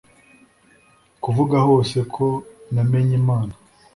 kuvuga 1.23 1.57
hose 1.67 1.97
ko 2.13 2.27
namenye 2.73 3.13
imana 3.21 3.53